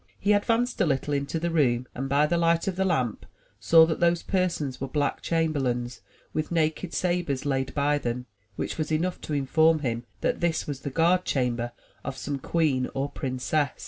[0.19, 3.23] He advanced a little into the room and by the light of the lamp
[3.59, 6.01] saw that those persons were black chamberlains
[6.33, 8.25] with naked sabres laid by them,
[8.55, 11.71] which was enough to inform him that this was the guardchamber
[12.03, 13.79] of some queen or princess.